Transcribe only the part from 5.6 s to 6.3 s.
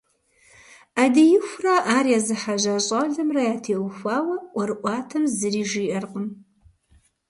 жиӏэркъым.